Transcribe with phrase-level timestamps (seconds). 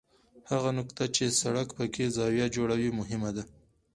[0.51, 3.43] هغه نقطه چې سړک پکې زاویه جوړوي مهم ده